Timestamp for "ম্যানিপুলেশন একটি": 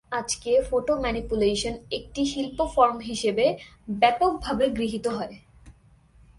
1.01-2.21